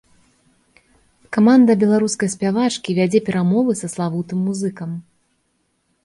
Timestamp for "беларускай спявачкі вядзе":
1.83-3.19